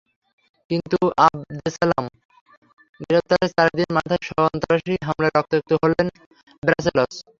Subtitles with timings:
[0.69, 2.05] কিন্তু আবদেসালাম
[3.01, 5.95] গ্রেপ্তারের চার দিনের মাথায় সন্ত্রাসী হামলায় রক্তাক্ত হলো
[6.63, 7.15] ব্রাসেলস।